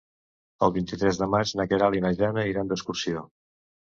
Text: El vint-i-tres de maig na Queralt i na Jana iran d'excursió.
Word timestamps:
El 0.67 0.71
vint-i-tres 0.77 1.19
de 1.19 1.27
maig 1.33 1.51
na 1.59 1.67
Queralt 1.73 1.99
i 1.99 2.03
na 2.05 2.11
Jana 2.21 2.45
iran 2.53 2.71
d'excursió. 2.71 3.25